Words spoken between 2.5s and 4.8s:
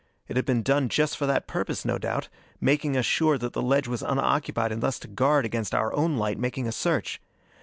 making us sure that the ledge was unoccupied